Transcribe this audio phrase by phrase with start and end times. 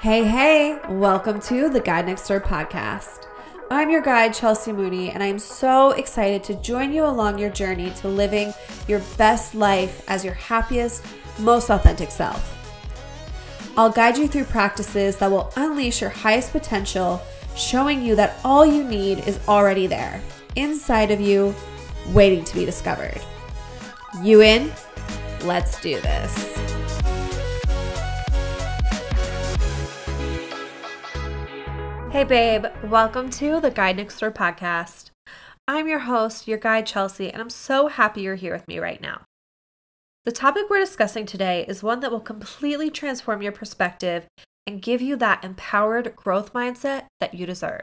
[0.00, 3.26] Hey, hey, welcome to the Guide Next Door podcast.
[3.70, 7.90] I'm your guide, Chelsea Mooney, and I'm so excited to join you along your journey
[8.02, 8.52] to living
[8.86, 11.02] your best life as your happiest,
[11.38, 12.52] most authentic self.
[13.78, 17.22] I'll guide you through practices that will unleash your highest potential,
[17.56, 20.20] showing you that all you need is already there,
[20.56, 21.54] inside of you,
[22.08, 23.20] waiting to be discovered.
[24.22, 24.70] You in?
[25.42, 27.15] Let's do this.
[32.16, 35.10] Hey, babe, welcome to the Guide Next Door podcast.
[35.68, 39.02] I'm your host, your guide, Chelsea, and I'm so happy you're here with me right
[39.02, 39.20] now.
[40.24, 44.26] The topic we're discussing today is one that will completely transform your perspective
[44.66, 47.82] and give you that empowered growth mindset that you deserve.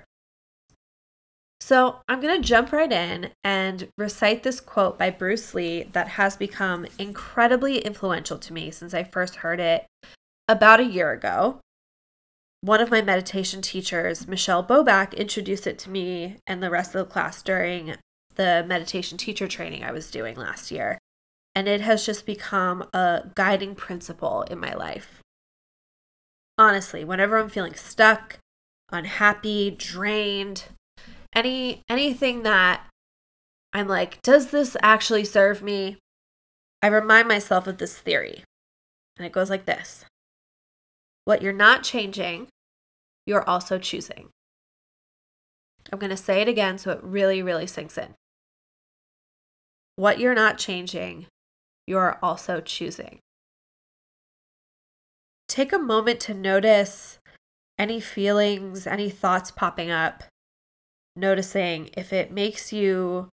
[1.61, 6.07] So, I'm going to jump right in and recite this quote by Bruce Lee that
[6.07, 9.85] has become incredibly influential to me since I first heard it
[10.49, 11.59] about a year ago
[12.63, 16.99] one of my meditation teachers, Michelle Boback, introduced it to me and the rest of
[17.05, 17.95] the class during
[18.35, 20.97] the meditation teacher training I was doing last year.
[21.53, 25.19] And it has just become a guiding principle in my life.
[26.57, 28.37] Honestly, whenever I'm feeling stuck,
[28.93, 30.63] unhappy, drained,
[31.35, 32.87] any anything that
[33.73, 35.97] I'm like, does this actually serve me?
[36.81, 38.45] I remind myself of this theory.
[39.17, 40.05] And it goes like this.
[41.25, 42.47] What you're not changing
[43.25, 44.29] you're also choosing.
[45.91, 48.15] I'm going to say it again so it really, really sinks in.
[49.95, 51.27] What you're not changing,
[51.85, 53.19] you're also choosing.
[55.47, 57.19] Take a moment to notice
[57.77, 60.23] any feelings, any thoughts popping up,
[61.15, 63.29] noticing if it makes you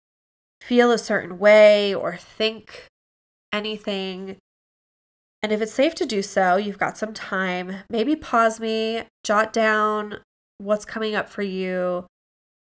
[0.62, 2.86] feel a certain way or think
[3.52, 4.36] anything
[5.46, 9.52] and if it's safe to do so, you've got some time, maybe pause me, jot
[9.52, 10.18] down
[10.58, 12.04] what's coming up for you.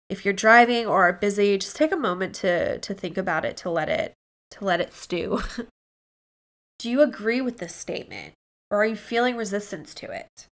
[0.08, 3.58] If you're driving or are busy, just take a moment to to think about it,
[3.58, 4.14] to let it
[4.52, 5.40] to let it stew.
[6.78, 8.36] do you agree with this statement
[8.70, 10.46] or are you feeling resistance to it?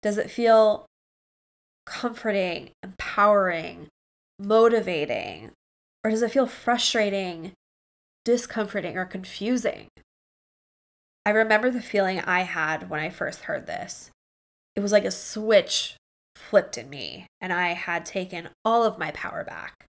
[0.00, 0.86] Does it feel
[1.84, 3.88] comforting, empowering,
[4.38, 5.50] motivating,
[6.02, 7.52] or does it feel frustrating,
[8.24, 9.88] discomforting, or confusing?
[11.30, 14.10] I remember the feeling I had when I first heard this.
[14.74, 15.94] It was like a switch
[16.34, 19.86] flipped in me, and I had taken all of my power back.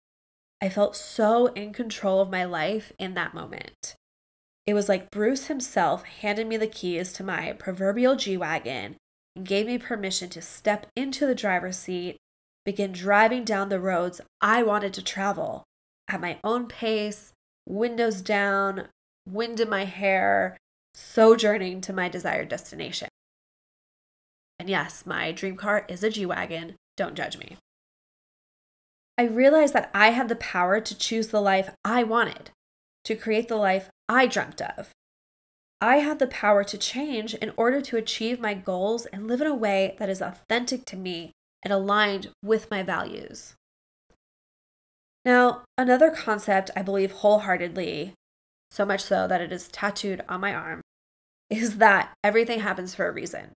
[0.60, 3.94] I felt so in control of my life in that moment.
[4.66, 8.96] It was like Bruce himself handed me the keys to my proverbial G Wagon
[9.36, 12.16] and gave me permission to step into the driver's seat,
[12.64, 15.62] begin driving down the roads I wanted to travel
[16.08, 17.30] at my own pace,
[17.64, 18.88] windows down,
[19.24, 20.56] wind in my hair,
[20.98, 23.08] sojourning to my desired destination.
[24.58, 26.74] And yes, my dream car is a G Wagon.
[26.96, 27.56] Don't judge me.
[29.16, 32.50] I realized that I had the power to choose the life I wanted,
[33.04, 34.90] to create the life I dreamt of.
[35.80, 39.46] I had the power to change in order to achieve my goals and live in
[39.46, 41.30] a way that is authentic to me
[41.62, 43.54] and aligned with my values.
[45.24, 48.14] Now, another concept I believe wholeheartedly,
[48.70, 50.80] so much so that it is tattooed on my arm,
[51.50, 53.52] is that everything happens for a reason.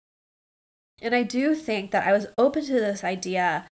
[1.00, 3.66] And I do think that I was open to this idea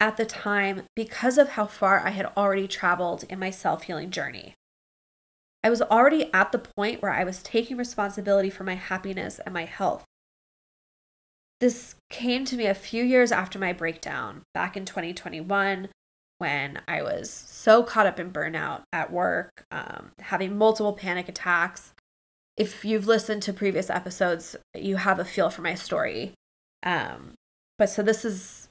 [0.00, 4.10] at the time because of how far I had already traveled in my self healing
[4.10, 4.54] journey.
[5.62, 9.54] I was already at the point where I was taking responsibility for my happiness and
[9.54, 10.04] my health.
[11.60, 15.88] This came to me a few years after my breakdown back in 2021
[16.36, 21.93] when I was so caught up in burnout at work, um, having multiple panic attacks,
[22.56, 26.34] if you've listened to previous episodes, you have a feel for my story.
[26.82, 27.34] Um,
[27.78, 28.68] but so this is,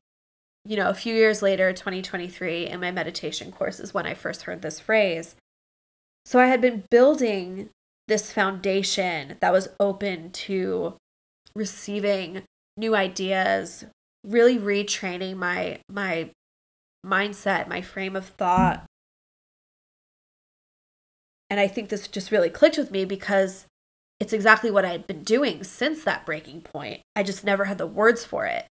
[0.64, 4.62] you know, a few years later, 2023, in my meditation courses when I first heard
[4.62, 5.36] this phrase.
[6.26, 7.70] So I had been building
[8.08, 10.96] this foundation that was open to
[11.56, 12.44] receiving
[12.78, 13.86] new ideas,
[14.24, 16.30] really retraining my my
[17.06, 18.86] mindset, my frame of thought.
[21.50, 23.66] And I think this just really clicked with me because
[24.24, 27.02] it's exactly what I had been doing since that breaking point.
[27.14, 28.68] I just never had the words for it.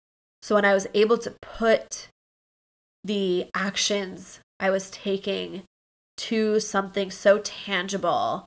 [0.42, 2.10] So when I was able to put
[3.06, 5.64] the actions I was taking
[6.18, 8.46] to something so tangible,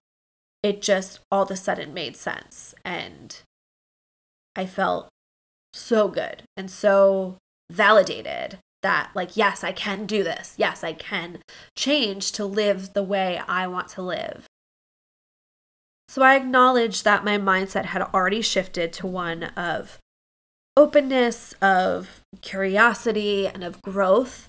[0.63, 2.75] it just all of a sudden made sense.
[2.85, 3.41] And
[4.55, 5.09] I felt
[5.73, 7.39] so good and so
[7.71, 10.53] validated that, like, yes, I can do this.
[10.59, 11.39] Yes, I can
[11.79, 14.45] change to live the way I want to live.
[16.11, 19.99] So I acknowledged that my mindset had already shifted to one of
[20.77, 24.49] openness, of curiosity, and of growth.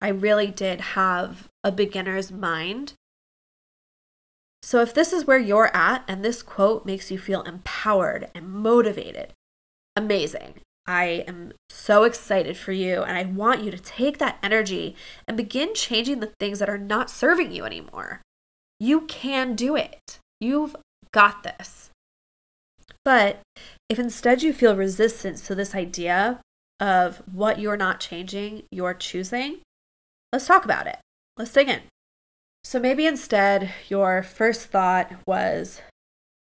[0.00, 2.94] I really did have a beginner's mind.
[4.62, 8.48] So, if this is where you're at and this quote makes you feel empowered and
[8.48, 9.34] motivated,
[9.94, 10.54] amazing.
[10.86, 14.96] I am so excited for you, and I want you to take that energy
[15.28, 18.22] and begin changing the things that are not serving you anymore.
[18.80, 20.18] You can do it.
[20.40, 20.74] You've
[21.14, 21.88] got this.
[23.04, 23.40] But
[23.88, 26.40] if instead you feel resistance to this idea
[26.80, 29.60] of what you're not changing, you're choosing,
[30.32, 30.98] let's talk about it.
[31.36, 31.80] Let's dig in.
[32.64, 35.80] So maybe instead your first thought was,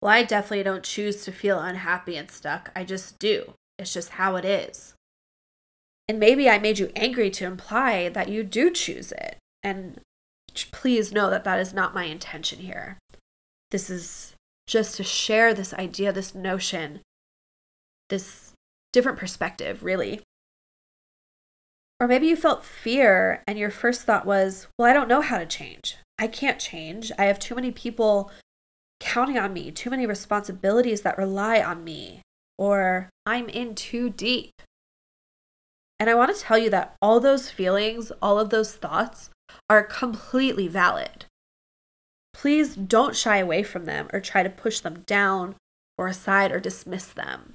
[0.01, 2.71] well, I definitely don't choose to feel unhappy and stuck.
[2.75, 3.55] I just do.
[3.79, 4.95] It's just how it is.
[6.09, 9.37] And maybe I made you angry to imply that you do choose it.
[9.63, 10.01] And
[10.71, 12.99] please know that that is not my intention here.
[13.71, 14.35] This is
[14.67, 17.01] just to share this idea, this notion,
[18.09, 18.53] this
[18.93, 20.21] different perspective, really.
[22.01, 25.39] Or maybe you felt fear and your first thought was, well, I don't know how
[25.39, 25.97] to change.
[26.19, 27.13] I can't change.
[27.19, 28.31] I have too many people
[28.99, 32.23] counting on me, too many responsibilities that rely on me,
[32.59, 34.63] or I'm in too deep.
[35.99, 39.31] And I want to tell you that all those feelings, all of those thoughts
[39.71, 41.27] are completely valid.
[42.43, 45.55] Please don't shy away from them or try to push them down
[45.97, 47.55] or aside or dismiss them.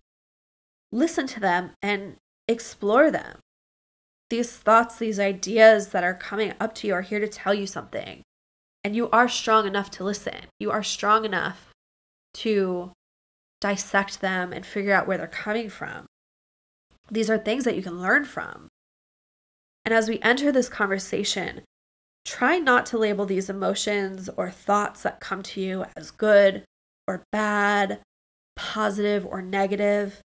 [0.94, 2.16] Listen to them and
[2.48, 3.40] explore them.
[4.30, 7.68] These thoughts, these ideas that are coming up to you are here to tell you
[7.68, 8.22] something.
[8.82, 10.46] And you are strong enough to listen.
[10.58, 11.68] You are strong enough
[12.36, 12.94] to
[13.60, 16.06] dissect them and figure out where they're coming from.
[17.12, 18.70] These are things that you can learn from.
[19.84, 21.64] And as we enter this conversation,
[22.28, 26.64] try not to label these emotions or thoughts that come to you as good
[27.08, 28.00] or bad,
[28.58, 30.20] positive or negative.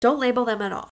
[0.00, 0.90] Don't label them at all.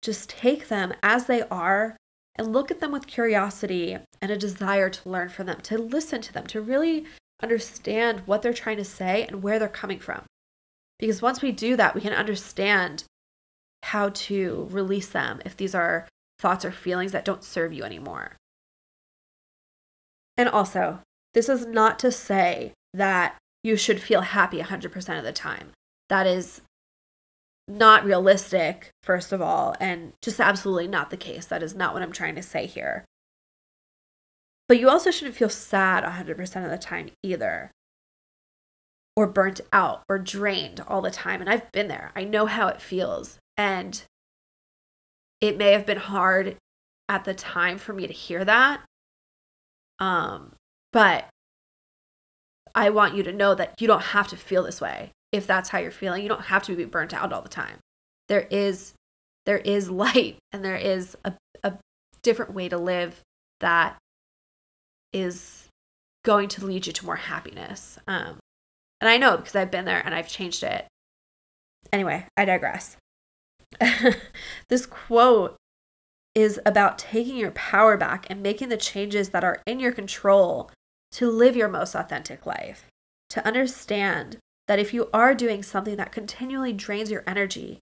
[0.00, 1.98] Just take them as they are
[2.36, 6.22] and look at them with curiosity and a desire to learn from them, to listen
[6.22, 7.04] to them, to really
[7.42, 10.22] understand what they're trying to say and where they're coming from.
[10.98, 13.04] Because once we do that, we can understand
[13.82, 16.08] how to release them if these are
[16.38, 18.32] thoughts or feelings that don't serve you anymore.
[20.36, 21.00] And also,
[21.34, 25.72] this is not to say that you should feel happy 100% of the time.
[26.08, 26.60] That is
[27.68, 31.46] not realistic, first of all, and just absolutely not the case.
[31.46, 33.04] That is not what I'm trying to say here.
[34.68, 37.70] But you also shouldn't feel sad 100% of the time either,
[39.16, 41.40] or burnt out or drained all the time.
[41.40, 43.38] And I've been there, I know how it feels.
[43.56, 44.02] And
[45.40, 46.56] it may have been hard
[47.08, 48.82] at the time for me to hear that.
[49.98, 50.52] Um,
[50.92, 51.26] but
[52.74, 55.70] I want you to know that you don't have to feel this way if that's
[55.70, 56.22] how you're feeling.
[56.22, 57.78] You don't have to be burnt out all the time.
[58.28, 58.92] There is
[59.46, 61.74] there is light and there is a, a
[62.22, 63.22] different way to live
[63.60, 63.96] that
[65.12, 65.68] is
[66.24, 67.98] going to lead you to more happiness.
[68.06, 68.38] Um,
[69.00, 70.86] and I know because I've been there and I've changed it.
[71.92, 72.96] Anyway, I digress.
[74.68, 75.56] this quote
[76.36, 80.70] is about taking your power back and making the changes that are in your control
[81.10, 82.84] to live your most authentic life.
[83.30, 84.36] To understand
[84.68, 87.78] that if you are doing something that continually drains your energy,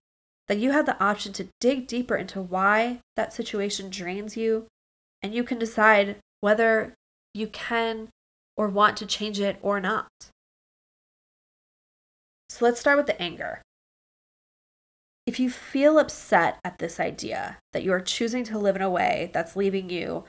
[0.47, 4.67] that you have the option to dig deeper into why that situation drains you,
[5.21, 6.93] and you can decide whether
[7.33, 8.07] you can
[8.55, 10.07] or want to change it or not.
[12.49, 13.61] So let's start with the anger.
[15.25, 18.89] If you feel upset at this idea that you are choosing to live in a
[18.89, 20.25] way that's leaving you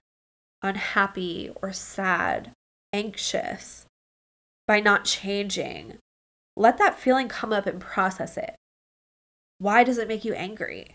[0.62, 2.52] unhappy or sad,
[2.92, 3.84] anxious
[4.66, 5.98] by not changing,
[6.56, 8.56] let that feeling come up and process it.
[9.58, 10.94] Why does it make you angry?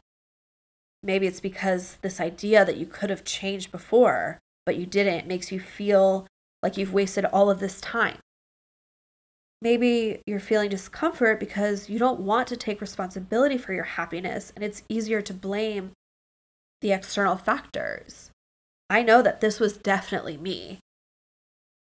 [1.04, 5.52] Maybe it's because this idea that you could have changed before, but you didn't, makes
[5.52, 6.28] you feel
[6.64, 8.18] like you've wasted all of this time.
[9.62, 14.64] Maybe you're feeling discomfort because you don't want to take responsibility for your happiness and
[14.64, 15.92] it's easier to blame
[16.82, 18.32] the external factors.
[18.90, 20.80] I know that this was definitely me.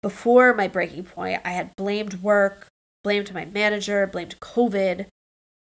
[0.03, 2.67] Before my breaking point, I had blamed work,
[3.03, 5.07] blamed my manager, blamed COVID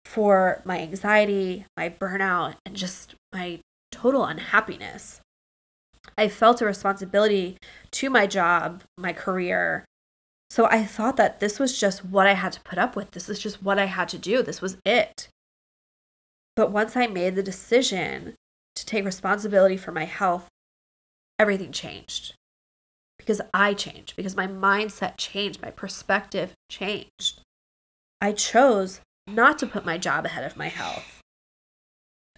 [0.05, 3.60] for my anxiety, my burnout, and just my
[3.91, 5.22] total unhappiness.
[6.17, 7.57] I felt a responsibility
[7.91, 9.86] to my job, my career,
[10.53, 13.10] so I thought that this was just what I had to put up with.
[13.10, 14.43] This is just what I had to do.
[14.43, 15.27] This was it.
[16.55, 18.36] But once I made the decision
[18.75, 20.48] to take responsibility for my health,
[21.39, 22.36] everything changed.
[23.17, 27.41] Because I changed, because my mindset changed, my perspective changed.
[28.22, 31.19] I chose not to put my job ahead of my health.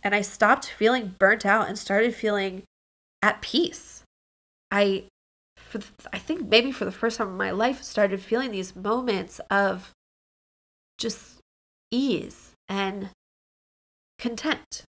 [0.01, 2.63] and I stopped feeling burnt out and started feeling
[3.21, 4.03] at peace.
[4.71, 5.03] I
[5.75, 8.75] for the, I think maybe for the first time in my life started feeling these
[8.75, 9.91] moments of
[10.97, 11.39] just
[11.91, 13.09] ease and
[14.17, 14.83] content.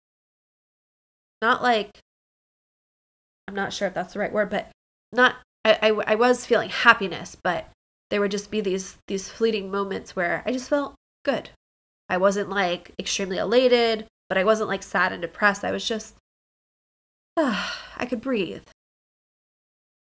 [1.42, 2.00] Not like
[3.48, 4.70] I'm not sure if that's the right word, but
[5.12, 5.36] not
[5.66, 7.68] I, I, I was feeling happiness, but
[8.10, 11.50] there would just be these these fleeting moments where I just felt good.
[12.10, 15.64] I wasn't like extremely elated, but I wasn't like sad and depressed.
[15.64, 16.16] I was just
[17.38, 18.64] uh, I could breathe.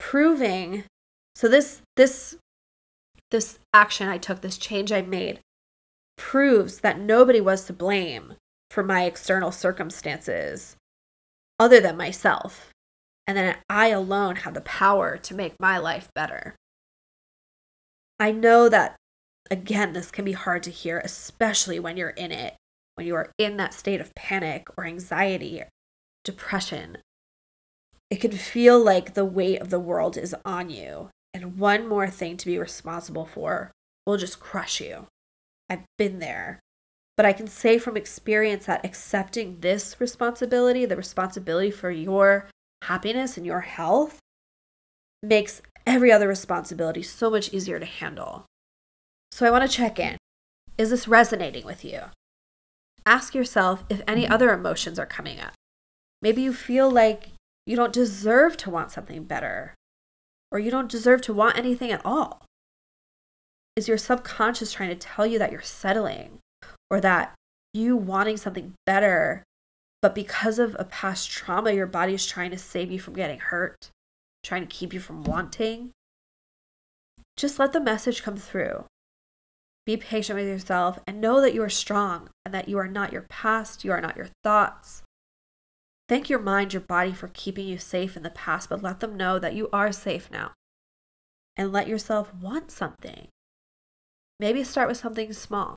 [0.06, 0.84] Proving
[1.34, 2.36] so this this
[3.32, 5.40] this action I took, this change I made
[6.16, 8.34] proves that nobody was to blame
[8.70, 10.76] for my external circumstances
[11.58, 12.70] other than myself
[13.26, 16.54] and that I alone have the power to make my life better.
[18.20, 18.94] I know that,
[19.50, 22.54] again, this can be hard to hear, especially when you're in it,
[22.94, 25.68] when you are in that state of panic or anxiety, or
[26.22, 26.98] depression.
[28.10, 32.08] It can feel like the weight of the world is on you, and one more
[32.08, 33.72] thing to be responsible for
[34.06, 35.06] will just crush you.
[35.68, 36.60] I've been there.
[37.16, 42.48] But I can say from experience that accepting this responsibility, the responsibility for your
[42.82, 44.18] happiness and your health
[45.22, 48.44] makes every other responsibility so much easier to handle.
[49.32, 50.16] So I want to check in.
[50.78, 52.02] Is this resonating with you?
[53.06, 55.54] Ask yourself if any other emotions are coming up.
[56.20, 57.30] Maybe you feel like
[57.66, 59.74] you don't deserve to want something better,
[60.50, 62.44] or you don't deserve to want anything at all.
[63.74, 66.38] Is your subconscious trying to tell you that you're settling,
[66.90, 67.34] or that
[67.74, 69.44] you wanting something better
[70.06, 73.40] but because of a past trauma, your body is trying to save you from getting
[73.40, 73.90] hurt,
[74.44, 75.90] trying to keep you from wanting.
[77.36, 78.84] Just let the message come through.
[79.84, 83.12] Be patient with yourself and know that you are strong and that you are not
[83.12, 85.02] your past, you are not your thoughts.
[86.08, 89.16] Thank your mind, your body for keeping you safe in the past, but let them
[89.16, 90.52] know that you are safe now.
[91.56, 93.28] And let yourself want something.
[94.38, 95.76] Maybe start with something small.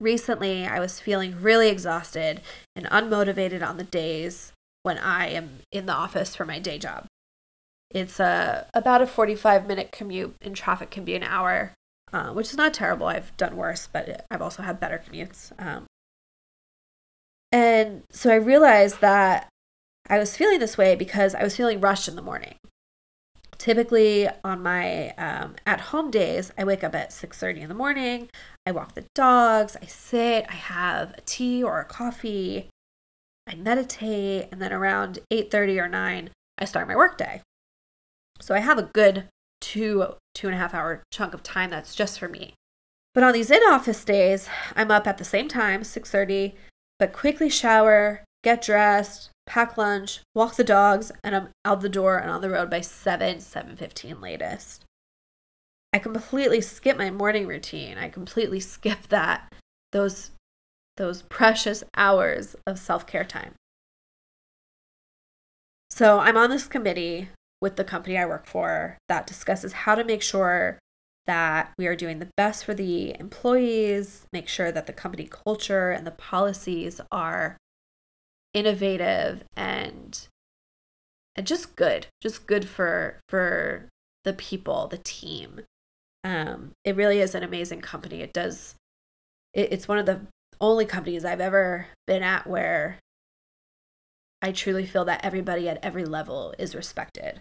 [0.00, 2.40] Recently, I was feeling really exhausted
[2.74, 7.06] and unmotivated on the days when I am in the office for my day job.
[7.90, 11.72] It's a, about a 45 minute commute, and traffic can be an hour,
[12.12, 13.06] uh, which is not terrible.
[13.06, 15.52] I've done worse, but I've also had better commutes.
[15.58, 15.86] Um,
[17.56, 19.48] and so I realized that
[20.10, 22.56] I was feeling this way because I was feeling rushed in the morning.
[23.56, 28.28] Typically on my um, at home days i wake up at 6.30 in the morning.
[28.66, 29.74] I walk the dogs.
[29.80, 30.44] I sit.
[30.50, 32.68] I have a tea or a coffee.
[33.46, 34.48] I meditate.
[34.52, 37.40] And then around 8.30 or 9 i start my workday.
[38.38, 39.28] So i have a good
[39.62, 42.52] two two and a half hour chunk of time that's just for me.
[43.14, 46.52] But on these in-office days i'm up at the same time 6.30
[46.98, 52.18] but quickly shower get dressed pack lunch, walk the dogs, and I'm out the door
[52.18, 54.84] and on the road by 7, 7.15 latest.
[55.92, 57.96] I completely skip my morning routine.
[57.96, 59.52] I completely skip that,
[59.92, 60.32] those,
[60.96, 63.54] those precious hours of self-care time.
[65.90, 67.30] So I'm on this committee
[67.62, 70.78] with the company I work for that discusses how to make sure
[71.26, 75.90] that we are doing the best for the employees, make sure that the company culture
[75.90, 77.56] and the policies are
[78.54, 80.28] innovative and
[81.36, 83.88] and just good just good for for
[84.24, 85.60] the people the team.
[86.24, 88.22] Um it really is an amazing company.
[88.22, 88.74] It does
[89.52, 90.22] it, it's one of the
[90.58, 92.98] only companies i've ever been at where
[94.40, 97.40] i truly feel that everybody at every level is respected.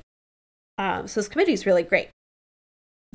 [0.78, 2.10] Um so this committee is really great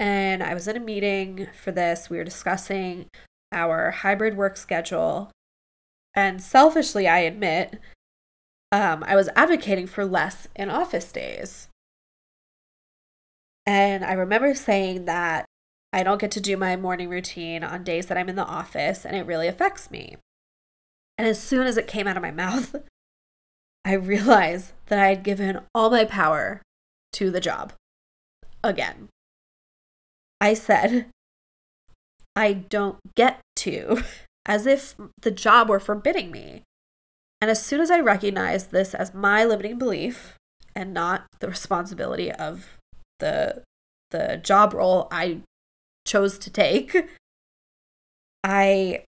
[0.00, 3.06] and i was in a meeting for this we were discussing
[3.52, 5.30] our hybrid work schedule
[6.14, 7.78] and selfishly, I admit,
[8.72, 11.68] um, I was advocating for less in office days.
[13.66, 15.44] And I remember saying that
[15.92, 19.04] I don't get to do my morning routine on days that I'm in the office,
[19.04, 20.16] and it really affects me.
[21.18, 22.76] And as soon as it came out of my mouth,
[23.84, 26.62] I realized that I had given all my power
[27.14, 27.72] to the job
[28.62, 29.08] again.
[30.40, 31.06] I said,
[32.34, 34.02] I don't get to
[34.46, 36.62] as if the job were forbidding me.
[37.40, 40.36] And as soon as I recognized this as my limiting belief
[40.74, 42.78] and not the responsibility of
[43.18, 43.62] the
[44.10, 45.42] the job role I
[46.06, 46.96] chose to take,
[48.42, 49.04] I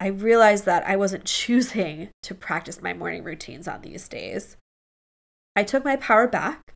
[0.00, 4.56] I realized that I wasn't choosing to practice my morning routines on these days.
[5.56, 6.74] I took my power back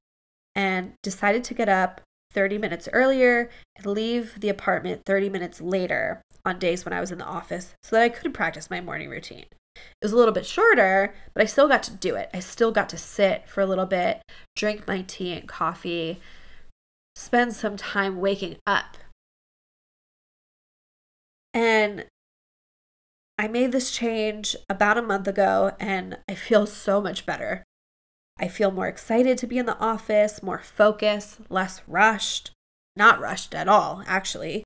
[0.55, 2.01] and decided to get up
[2.33, 7.13] 30 minutes earlier and leave the apartment 30 minutes later on days when I was
[7.13, 9.47] in the office so that I could practice my morning routine.
[9.75, 12.31] It was a little bit shorter, but I still got to do it.
[12.35, 14.23] I still got to sit for a little bit,
[14.57, 16.21] drink my tea and coffee,
[17.17, 18.97] spend some time waking up.
[21.55, 22.07] And
[23.39, 27.65] I made this change about a month ago and I feel so much better.
[28.43, 32.51] I feel more excited to be in the office, more focused, less rushed.
[32.97, 34.65] Not rushed at all, actually.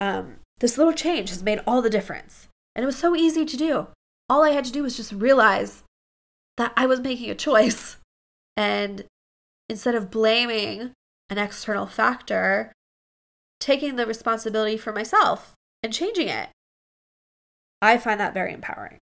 [0.00, 2.48] Um, this little change has made all the difference.
[2.74, 3.86] And it was so easy to do.
[4.28, 5.84] All I had to do was just realize
[6.56, 7.96] that I was making a choice.
[8.58, 9.04] And
[9.68, 10.92] instead of blaming
[11.28, 12.72] an external factor,
[13.60, 16.48] taking the responsibility for myself and changing it.
[17.82, 18.96] I find that very empowering.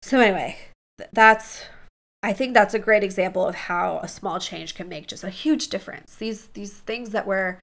[0.00, 0.56] So, anyway,
[1.12, 1.64] that's
[2.22, 5.30] I think that's a great example of how a small change can make just a
[5.30, 6.14] huge difference.
[6.14, 7.58] These these things that we're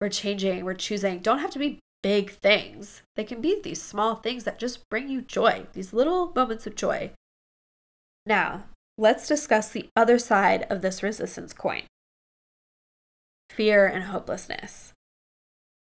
[0.00, 3.02] we're changing, we're choosing don't have to be big things.
[3.16, 6.76] They can be these small things that just bring you joy, these little moments of
[6.76, 7.12] joy.
[8.26, 8.64] Now,
[8.98, 11.82] let's discuss the other side of this resistance coin
[13.50, 14.92] fear and hopelessness.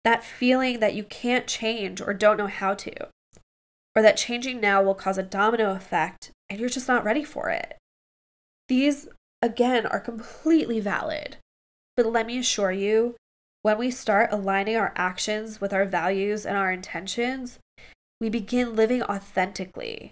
[0.03, 3.07] That feeling that you can't change or don't know how to,
[3.95, 7.49] or that changing now will cause a domino effect and you're just not ready for
[7.49, 7.77] it.
[8.67, 9.07] These,
[9.41, 11.37] again, are completely valid.
[11.95, 13.15] But let me assure you,
[13.61, 17.59] when we start aligning our actions with our values and our intentions,
[18.19, 20.11] we begin living authentically.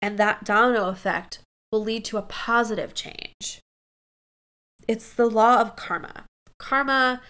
[0.00, 1.40] And that domino effect
[1.72, 3.60] will lead to a positive change.
[4.86, 6.24] It's the law of karma.
[6.58, 7.20] Karma,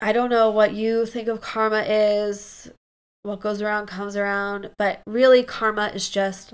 [0.00, 2.70] I don't know what you think of karma is,
[3.22, 6.52] what goes around comes around, but really, karma is just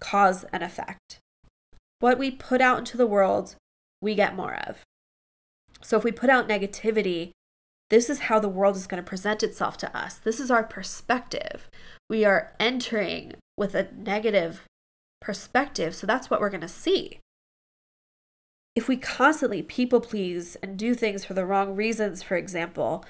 [0.00, 1.18] cause and effect.
[2.00, 3.56] What we put out into the world,
[4.00, 4.78] we get more of.
[5.82, 7.32] So if we put out negativity,
[7.90, 10.16] this is how the world is going to present itself to us.
[10.16, 11.68] This is our perspective.
[12.08, 14.62] We are entering with a negative
[15.20, 17.18] perspective, so that's what we're going to see.
[18.76, 23.04] If we constantly people please and do things for the wrong reasons, for example,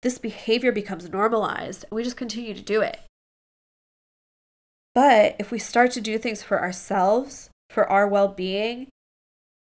[0.00, 3.00] this behavior becomes normalized and we just continue to do it.
[4.94, 8.88] But if we start to do things for ourselves, for our well being,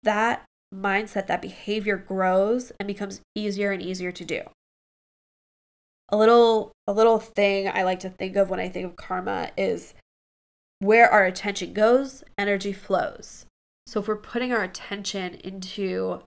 [0.02, 4.42] that mindset, that behavior grows and becomes easier and easier to do.
[6.10, 9.50] A little a little thing I like to think of when I think of karma
[9.56, 9.94] is
[10.78, 13.46] where our attention goes, energy flows.
[13.86, 16.22] So if we're putting our attention into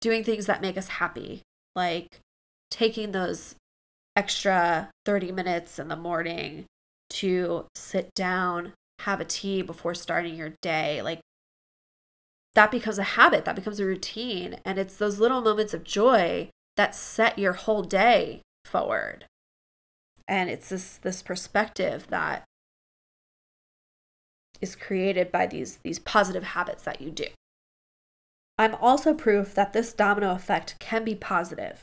[0.00, 1.42] doing things that make us happy,
[1.74, 2.20] like
[2.70, 3.54] taking those
[4.14, 6.66] extra 30 minutes in the morning
[7.14, 11.02] to sit down, have a tea before starting your day.
[11.02, 11.20] Like
[12.54, 14.56] that becomes a habit, that becomes a routine.
[14.64, 19.26] And it's those little moments of joy that set your whole day forward.
[20.26, 22.44] And it's this this perspective that
[24.60, 27.26] is created by these these positive habits that you do.
[28.56, 31.82] I'm also proof that this domino effect can be positive.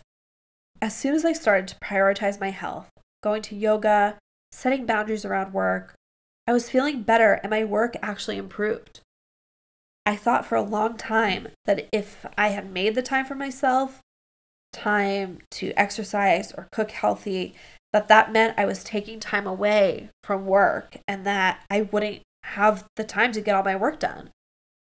[0.81, 2.89] As soon as I started to prioritize my health,
[3.21, 4.17] going to yoga,
[4.51, 5.95] setting boundaries around work,
[6.47, 9.01] I was feeling better and my work actually improved.
[10.05, 14.01] I thought for a long time that if I had made the time for myself,
[14.73, 17.53] time to exercise or cook healthy,
[17.93, 22.85] that that meant I was taking time away from work and that I wouldn't have
[22.95, 24.31] the time to get all my work done.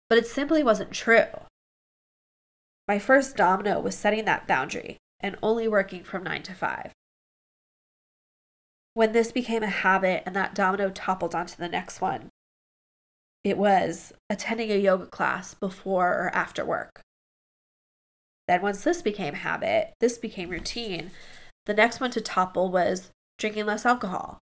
[0.09, 1.27] But it simply wasn't true.
[2.87, 6.93] My first domino was setting that boundary and only working from 9 to 5.
[8.99, 12.31] When this became a habit and that domino toppled onto the next one,
[13.45, 17.01] it was attending a yoga class before or after work.
[18.49, 21.13] Then, once this became habit, this became routine,
[21.67, 24.41] the next one to topple was drinking less alcohol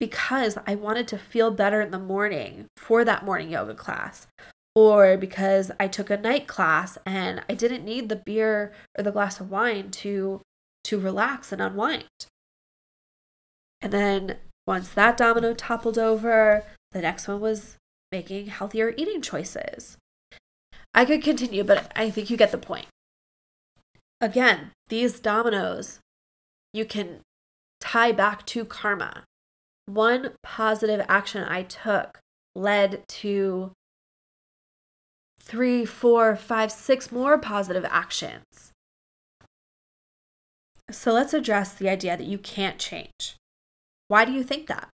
[0.00, 4.28] because I wanted to feel better in the morning for that morning yoga class,
[4.74, 9.12] or because I took a night class and I didn't need the beer or the
[9.12, 10.40] glass of wine to
[10.84, 12.06] to relax and unwind.
[13.82, 17.76] And then once that domino toppled over, the next one was
[18.10, 19.96] making healthier eating choices.
[20.94, 22.86] I could continue, but I think you get the point.
[24.20, 25.98] Again, these dominoes
[26.72, 27.20] you can
[27.80, 29.24] tie back to karma.
[29.86, 32.18] One positive action I took
[32.54, 33.72] led to
[35.40, 38.72] three, four, five, six more positive actions.
[40.90, 43.36] So let's address the idea that you can't change.
[44.12, 44.90] Why do you think that?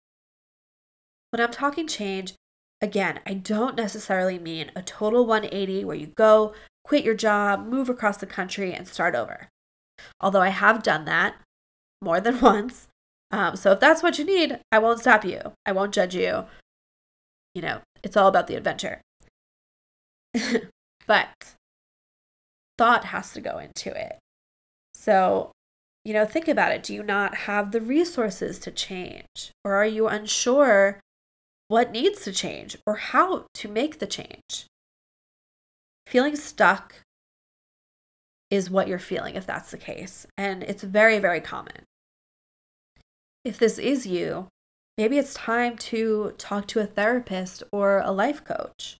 [1.30, 2.34] When I'm talking change,
[2.80, 7.88] again, I don't necessarily mean a total 180 where you go, quit your job, move
[7.88, 9.46] across the country, and start over.
[10.20, 11.36] Although I have done that
[12.02, 12.88] more than once,
[13.30, 15.40] Um, so if that's what you need, I won't stop you.
[15.64, 16.46] I won't judge you.
[17.54, 19.00] You know, it's all about the adventure.
[21.06, 21.54] but
[22.76, 24.18] thought has to go into it.
[24.92, 25.53] So,
[26.04, 26.82] you know, think about it.
[26.82, 29.52] Do you not have the resources to change?
[29.64, 31.00] Or are you unsure
[31.68, 34.66] what needs to change or how to make the change?
[36.06, 36.96] Feeling stuck
[38.50, 40.26] is what you're feeling if that's the case.
[40.36, 41.84] And it's very, very common.
[43.44, 44.48] If this is you,
[44.98, 48.96] maybe it's time to talk to a therapist or a life coach.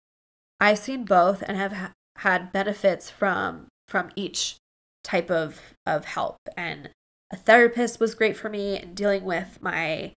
[0.59, 4.57] I've seen both and have ha- had benefits from from each
[5.05, 6.91] type of of help and
[7.31, 10.13] a therapist was great for me in dealing with my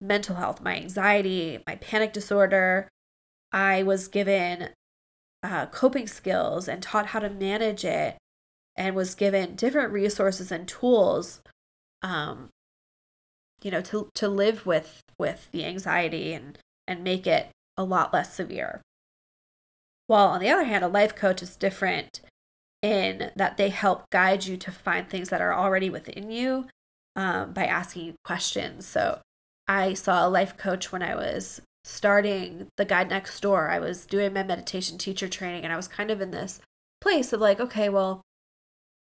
[0.00, 2.88] mental health, my anxiety, my panic disorder.
[3.52, 4.70] I was given
[5.42, 8.16] uh, coping skills and taught how to manage it
[8.76, 11.40] and was given different resources and tools
[12.02, 12.48] um,
[13.62, 18.12] you know to to live with with the anxiety and and make it a lot
[18.12, 18.82] less severe
[20.06, 22.20] while on the other hand a life coach is different
[22.82, 26.66] in that they help guide you to find things that are already within you
[27.16, 29.20] um, by asking you questions so
[29.68, 34.06] i saw a life coach when i was starting the guide next door i was
[34.06, 36.60] doing my meditation teacher training and i was kind of in this
[37.00, 38.22] place of like okay well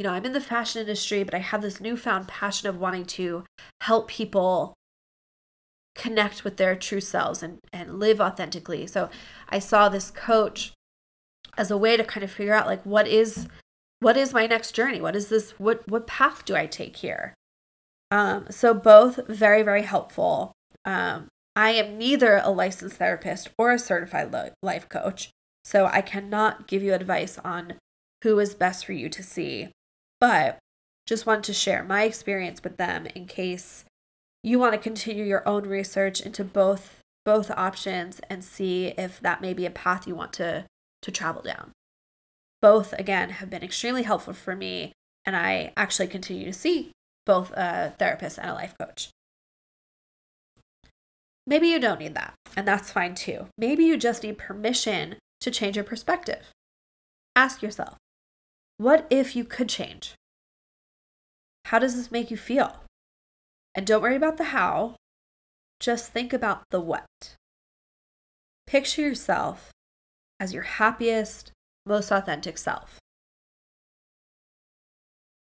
[0.02, 3.06] you know, I'm in the fashion industry, but I have this newfound passion of wanting
[3.06, 3.44] to
[3.82, 4.74] help people
[5.94, 8.88] connect with their true selves and, and live authentically.
[8.88, 9.12] So
[9.48, 10.74] I saw this coach
[11.56, 13.48] as a way to kind of figure out like what is
[14.01, 14.99] what is my next journey?
[14.99, 17.33] What is this what what path do I take here?
[18.11, 20.51] Um, so both very, very helpful.
[20.83, 25.29] Um, I am neither a licensed therapist or a certified life coach,
[25.63, 27.75] so I cannot give you advice on
[28.23, 29.69] who is best for you to see
[30.21, 30.59] but
[31.05, 33.83] just wanted to share my experience with them in case
[34.43, 39.41] you want to continue your own research into both both options and see if that
[39.41, 40.65] may be a path you want to
[41.01, 41.71] to travel down.
[42.62, 44.93] Both again have been extremely helpful for me
[45.26, 46.91] and I actually continue to see
[47.26, 49.10] both a therapist and a life coach.
[51.45, 53.47] Maybe you don't need that, and that's fine too.
[53.58, 56.52] Maybe you just need permission to change your perspective.
[57.36, 57.97] Ask yourself,
[58.78, 60.15] what if you could change?
[61.65, 62.84] How does this make you feel?
[63.74, 64.95] And don't worry about the how,
[65.80, 67.36] just think about the what.
[68.67, 69.71] Picture yourself
[70.39, 71.52] as your happiest,
[71.86, 73.00] most authentic self.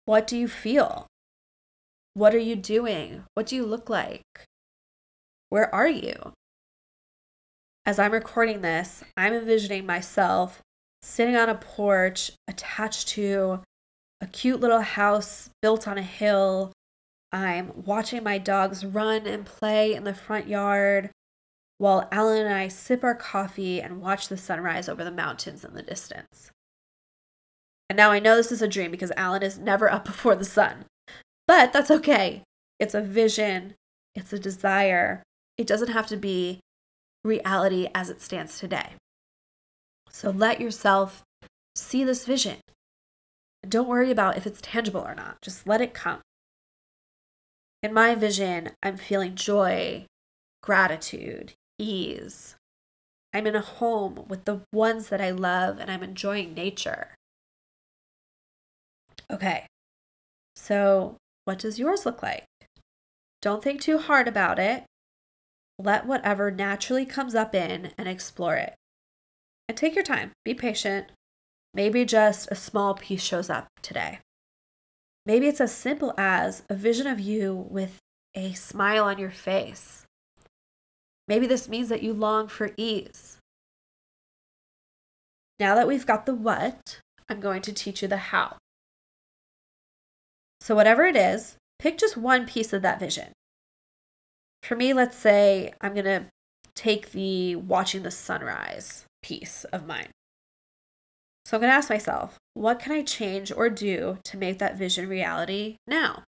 [0.04, 1.06] What do you feel?
[2.14, 3.24] What are you doing?
[3.34, 4.46] What do you look like?
[5.48, 6.32] Where are you?
[7.84, 10.60] As I'm recording this, I'm envisioning myself
[11.02, 13.60] sitting on a porch attached to
[14.20, 16.72] a cute little house built on a hill.
[17.32, 21.10] I'm watching my dogs run and play in the front yard
[21.82, 25.74] while Alan and I sip our coffee and watch the sunrise over the mountains in
[25.74, 26.52] the distance.
[27.90, 30.44] And now I know this is a dream because Alan is never up before the
[30.44, 30.84] sun.
[31.48, 32.44] But that's okay.
[32.78, 33.74] It's a vision,
[34.14, 35.24] it's a desire.
[35.58, 36.60] It doesn't have to be
[37.24, 38.90] reality as it stands today.
[40.08, 41.24] So let yourself
[41.74, 42.58] see this vision.
[43.68, 46.20] Don't worry about if it's tangible or not, just let it come.
[47.82, 50.06] In my vision, I'm feeling joy,
[50.62, 52.56] gratitude, ease.
[53.34, 57.08] I'm in a home with the ones that I love and I'm enjoying nature.
[59.30, 59.66] Okay,
[60.54, 62.44] so what does yours look like?
[63.40, 64.84] Don't think too hard about it.
[65.78, 68.74] Let whatever naturally comes up in and explore it.
[69.68, 71.10] And take your time, be patient.
[71.74, 74.18] Maybe just a small piece shows up today.
[75.24, 77.98] Maybe it's as simple as a vision of you with
[78.34, 80.01] a smile on your face.
[81.32, 83.38] Maybe this means that you long for ease.
[85.58, 88.58] Now that we've got the what, I'm going to teach you the how.
[90.60, 93.32] So, whatever it is, pick just one piece of that vision.
[94.62, 96.26] For me, let's say I'm going to
[96.74, 100.10] take the watching the sunrise piece of mine.
[101.46, 104.76] So I'm going to ask myself, what can I change or do to make that
[104.76, 106.24] vision reality now?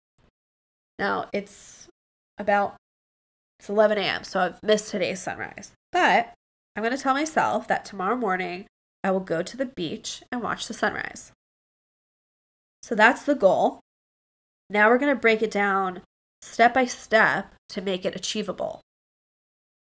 [0.99, 1.87] Now, it's
[2.37, 2.75] about
[3.59, 5.71] it's 11 a.m., so I've missed today's sunrise.
[5.91, 6.33] But
[6.75, 8.65] I'm going to tell myself that tomorrow morning
[9.03, 11.31] I will go to the beach and watch the sunrise.
[12.83, 13.79] So that's the goal.
[14.69, 16.01] Now we're going to break it down
[16.41, 18.81] step by step to make it achievable.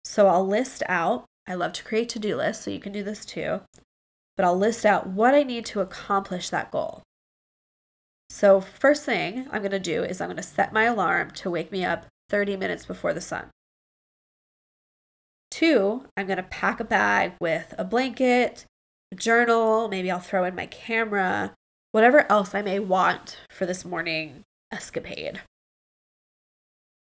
[0.04, 3.04] So I'll list out, I love to create to do lists, so you can do
[3.04, 3.62] this too
[4.36, 7.04] but I'll list out what I need to accomplish that goal.
[8.30, 11.52] So, first thing I'm going to do is I'm going to set my alarm to
[11.52, 13.50] wake me up 30 minutes before the sun.
[15.56, 18.66] Two, I'm going to pack a bag with a blanket,
[19.14, 21.54] a journal, maybe I'll throw in my camera,
[21.94, 25.40] whatever else I may want for this morning escapade.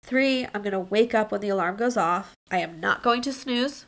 [0.03, 2.33] Three, I'm going to wake up when the alarm goes off.
[2.51, 3.85] I am not going to snooze.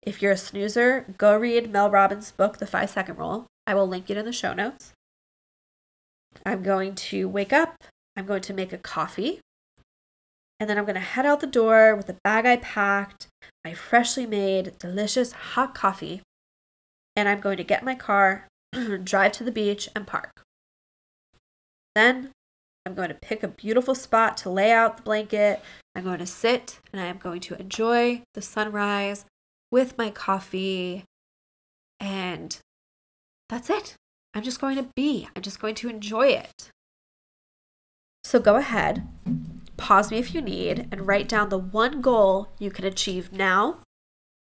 [0.00, 3.44] If you're a snoozer, go read Mel Robbins' book, The Five Second Rule.
[3.66, 4.94] I will link it in the show notes.
[6.46, 7.84] I'm going to wake up.
[8.16, 9.40] I'm going to make a coffee.
[10.60, 13.26] And then I'm going to head out the door with the bag I packed,
[13.64, 16.22] my freshly made, delicious hot coffee.
[17.16, 18.46] And I'm going to get my car,
[19.04, 20.42] drive to the beach, and park.
[21.94, 22.30] Then
[22.86, 25.62] I'm going to pick a beautiful spot to lay out the blanket.
[25.94, 29.24] I'm going to sit and I am going to enjoy the sunrise
[29.70, 31.04] with my coffee.
[32.00, 32.58] And
[33.48, 33.94] that's it.
[34.34, 36.70] I'm just going to be, I'm just going to enjoy it.
[38.24, 39.06] So go ahead,
[39.76, 43.78] pause me if you need, and write down the one goal you can achieve now,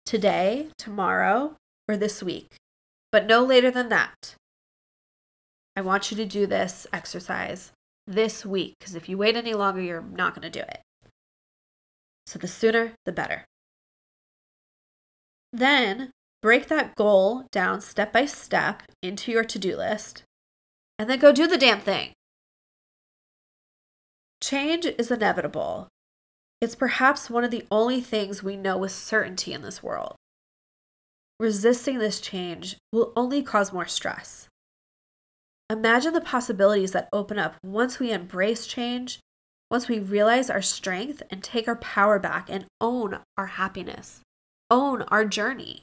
[0.04, 1.56] today, tomorrow,
[1.88, 2.54] or this week,
[3.12, 4.34] but no later than that.
[5.76, 7.72] I want you to do this exercise
[8.06, 10.80] this week because if you wait any longer, you're not going to do it.
[12.26, 13.44] So the sooner, the better.
[15.52, 16.10] Then
[16.42, 20.22] break that goal down step by step into your to do list
[20.98, 22.12] and then go do the damn thing.
[24.42, 25.88] Change is inevitable.
[26.60, 30.16] It's perhaps one of the only things we know with certainty in this world.
[31.38, 34.48] Resisting this change will only cause more stress.
[35.70, 39.20] Imagine the possibilities that open up once we embrace change,
[39.70, 44.20] once we realize our strength and take our power back and own our happiness,
[44.70, 45.82] own our journey.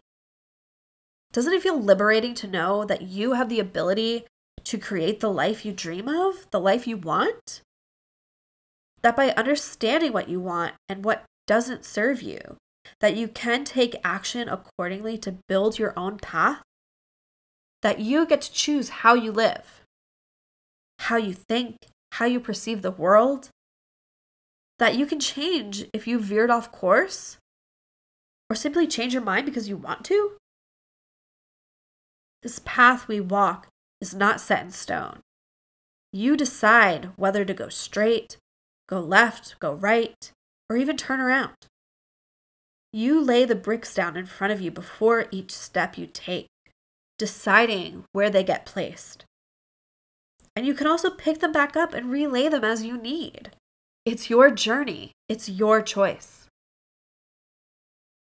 [1.32, 4.26] Doesn't it feel liberating to know that you have the ability
[4.64, 7.62] to create the life you dream of, the life you want?
[9.08, 12.58] That by understanding what you want and what doesn't serve you,
[13.00, 16.62] that you can take action accordingly to build your own path
[17.82, 19.82] that you get to choose how you live,
[21.00, 21.78] how you think,
[22.12, 23.50] how you perceive the world,
[24.78, 27.38] that you can change if you veered off course
[28.50, 30.34] or simply change your mind because you want to.
[32.44, 33.70] This path we walk
[34.02, 35.22] is not set in stone.
[36.12, 38.36] You decide whether to go straight,
[38.88, 40.32] go left, go right,
[40.70, 41.56] or even turn around.
[42.94, 46.48] You lay the bricks down in front of you before each step you take
[47.18, 49.26] deciding where they get placed.
[50.56, 53.52] And you can also pick them back up and relay them as you need.
[54.06, 56.48] It's your journey, it's your choice.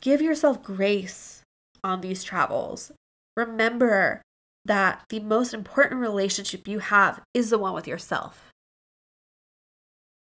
[0.01, 1.43] Give yourself grace
[1.83, 2.93] on these travels.
[3.37, 4.23] Remember
[4.65, 8.50] that the most important relationship you have is the one with yourself.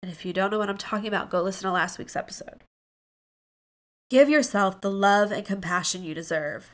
[0.02, 2.64] And if you don't know what I'm talking about, go listen to last week's episode.
[4.10, 6.72] Give yourself the love and compassion you deserve.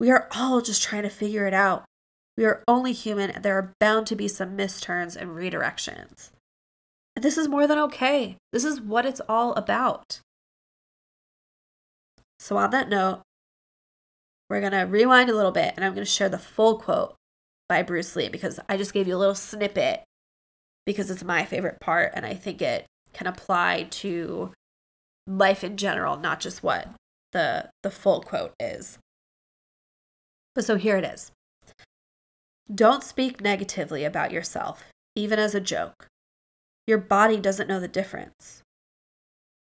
[0.00, 1.84] We are all just trying to figure it out.
[2.36, 6.30] We are only human, and there are bound to be some misturns and redirections.
[7.16, 8.36] And this is more than okay.
[8.52, 10.20] This is what it's all about.
[12.38, 13.22] So, on that note,
[14.48, 17.14] we're going to rewind a little bit and I'm going to share the full quote
[17.68, 20.04] by Bruce Lee because I just gave you a little snippet
[20.86, 24.52] because it's my favorite part and I think it can apply to
[25.26, 26.88] life in general, not just what
[27.32, 28.98] the the full quote is.
[30.54, 31.30] But so here it is
[32.72, 36.06] Don't speak negatively about yourself, even as a joke.
[36.86, 38.62] Your body doesn't know the difference.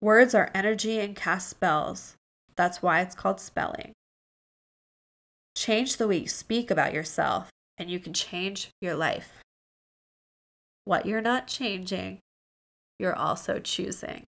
[0.01, 2.17] Words are energy and cast spells.
[2.57, 3.93] That's why it's called spelling.
[5.57, 7.49] Change the way you speak about yourself,
[7.79, 9.44] and you can change your life.
[10.85, 12.21] What you're not changing,
[12.99, 14.25] you're also choosing.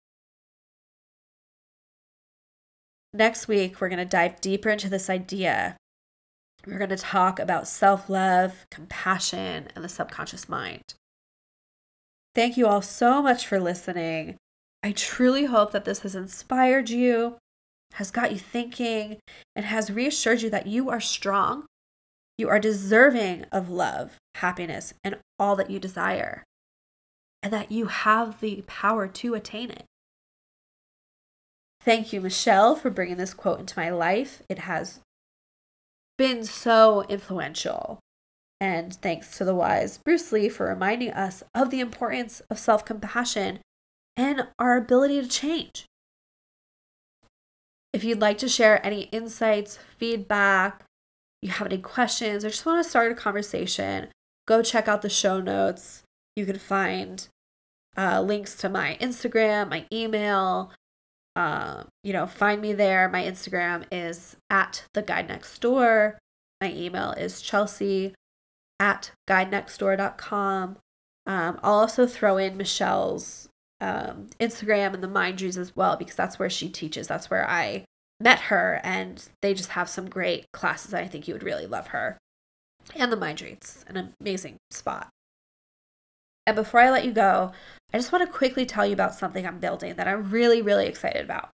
[3.13, 5.77] Next week, we're going to dive deeper into this idea
[6.67, 10.95] we're going to talk about self love, compassion, and the subconscious mind.
[12.35, 14.37] Thank you all so much for listening.
[14.83, 17.37] I truly hope that this has inspired you,
[17.95, 19.19] has got you thinking,
[19.57, 21.65] and has reassured you that you are strong.
[22.39, 26.45] You are deserving of love, happiness, and all that you desire,
[27.43, 29.85] and that you have the power to attain it.
[31.83, 34.43] Thank you, Michelle, for bringing this quote into my life.
[34.49, 35.01] It has
[36.19, 37.99] been so influential.
[38.61, 42.85] And thanks to the wise Bruce Lee for reminding us of the importance of self
[42.85, 43.61] compassion
[44.19, 45.87] and our ability to change.
[47.95, 50.85] If you'd like to share any insights, feedback,
[51.41, 54.09] you have any questions, or just want to start a conversation,
[54.51, 56.03] go check out the show notes.
[56.35, 57.27] You can find
[57.97, 60.73] uh, links to my Instagram, my email.
[61.37, 63.09] Uh, you know, find me there.
[63.09, 66.19] My Instagram is at the guide next door.
[66.61, 68.13] My email is chelsea
[68.81, 70.79] at guidenextdoor.com.
[71.27, 73.49] Um, I'll also throw in Michelle's
[73.81, 77.07] um, Instagram and the Mindry's as well because that's where she teaches.
[77.07, 77.85] That's where I
[78.19, 80.93] met her, and they just have some great classes.
[80.93, 82.19] I think you would really love her.
[82.97, 85.09] And the Mindry's, an amazing spot.
[86.47, 87.53] And before I let you go,
[87.93, 90.87] I just want to quickly tell you about something I'm building that I'm really, really
[90.87, 91.51] excited about.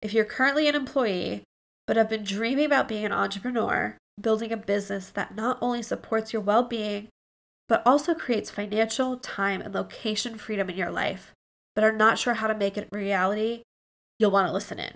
[0.00, 1.44] If you're currently an employee,
[1.86, 6.32] but have been dreaming about being an entrepreneur, building a business that not only supports
[6.32, 7.08] your well being,
[7.68, 11.32] but also creates financial, time, and location freedom in your life,
[11.74, 13.62] but are not sure how to make it reality,
[14.18, 14.94] you'll want to listen in.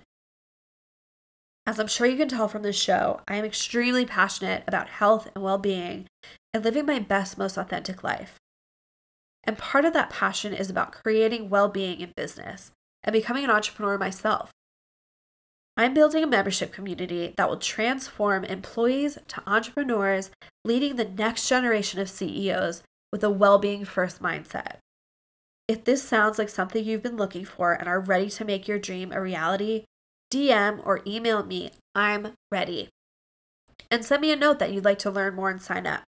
[1.67, 5.29] As I'm sure you can tell from this show, I am extremely passionate about health
[5.35, 6.07] and well being
[6.55, 8.37] and living my best, most authentic life.
[9.43, 12.71] And part of that passion is about creating well being in business
[13.03, 14.51] and becoming an entrepreneur myself.
[15.77, 20.31] I'm building a membership community that will transform employees to entrepreneurs,
[20.65, 24.77] leading the next generation of CEOs with a well being first mindset.
[25.69, 28.79] If this sounds like something you've been looking for and are ready to make your
[28.79, 29.85] dream a reality,
[30.33, 31.71] DM or email me.
[31.95, 32.89] I'm ready.
[33.91, 36.03] And send me a note that you'd like to learn more and sign up.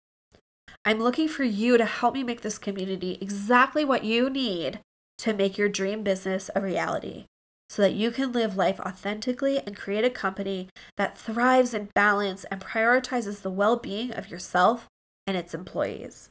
[0.85, 4.81] I'm looking for you to help me make this community exactly what you need
[5.19, 7.27] to make your dream business a reality
[7.69, 12.45] so that you can live life authentically and create a company that thrives in balance
[12.45, 14.87] and prioritizes the well being of yourself
[15.27, 16.31] and its employees.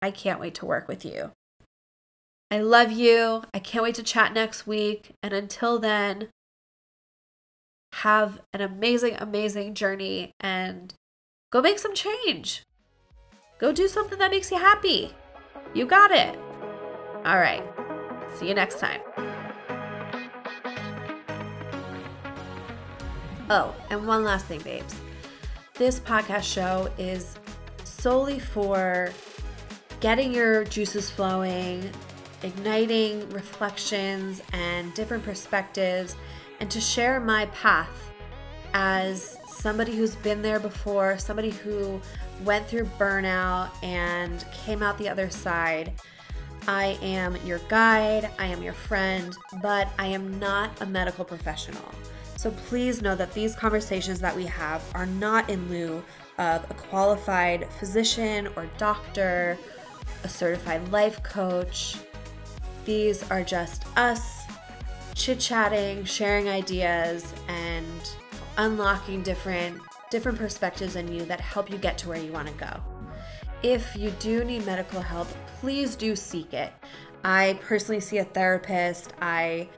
[0.00, 1.32] I can't wait to work with you.
[2.50, 3.42] I love you.
[3.52, 5.12] I can't wait to chat next week.
[5.22, 6.28] And until then,
[7.92, 10.94] have an amazing, amazing journey and
[11.50, 12.62] go make some change.
[13.58, 15.14] Go do something that makes you happy.
[15.74, 16.36] You got it.
[17.24, 17.64] All right.
[18.36, 19.00] See you next time.
[23.50, 24.94] Oh, and one last thing, babes.
[25.74, 27.36] This podcast show is
[27.84, 29.10] solely for
[30.00, 31.90] getting your juices flowing,
[32.42, 36.16] igniting reflections and different perspectives,
[36.62, 38.12] and to share my path
[38.72, 42.00] as somebody who's been there before, somebody who
[42.44, 45.92] went through burnout and came out the other side.
[46.68, 51.82] I am your guide, I am your friend, but I am not a medical professional.
[52.36, 56.00] So please know that these conversations that we have are not in lieu
[56.38, 59.58] of a qualified physician or doctor,
[60.22, 61.96] a certified life coach.
[62.84, 64.41] These are just us
[65.14, 68.10] chit chatting, sharing ideas, and
[68.58, 72.54] unlocking different different perspectives in you that help you get to where you want to
[72.54, 72.68] go.
[73.62, 75.26] If you do need medical help,
[75.60, 76.70] please do seek it.
[77.24, 79.14] I personally see a therapist.
[79.22, 79.70] I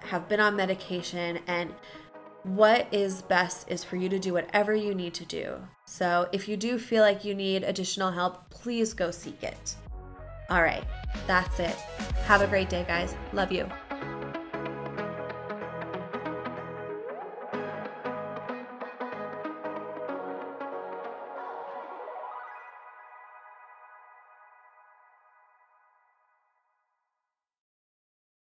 [0.00, 1.72] have been on medication and
[2.42, 5.56] what is best is for you to do whatever you need to do.
[5.84, 9.76] So if you do feel like you need additional help, please go seek it.
[10.48, 10.84] All right,
[11.26, 11.76] that's it.
[12.24, 13.14] Have a great day, guys.
[13.32, 13.70] Love you.